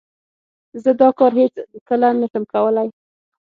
[0.83, 1.53] زه دا کار هیڅ
[1.89, 2.89] کله نه شم کولای.